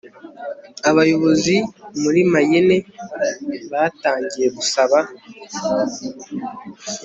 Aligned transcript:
abayobozi 0.89 1.55
muri 2.01 2.21
mayenne 2.33 2.75
batangiye 3.71 4.47
gusaba 4.57 4.97